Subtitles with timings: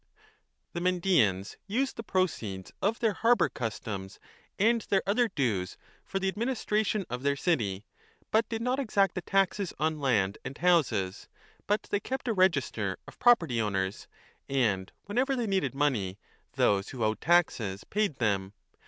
[0.73, 4.19] 5 The Mendaeans used the proceeds of their harbour customs
[4.57, 7.85] and their other dues for the administration of their city,
[8.31, 11.27] but did not exact the taxes on land and houses;
[11.67, 14.07] but they kept a register of property owners,
[14.49, 16.17] and whenever they needed money,
[16.53, 18.53] those who owed taxes paid them.